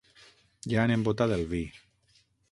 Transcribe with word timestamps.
Ja 0.71 0.79
han 0.85 0.93
embotat 0.95 1.33
el 1.35 1.43
vi. 1.51 1.59